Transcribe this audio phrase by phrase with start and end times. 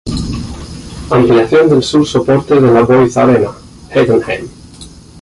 [1.11, 3.51] Ampliación del Sur soporte de la Voith-Arena,
[3.91, 4.47] Heidenheim.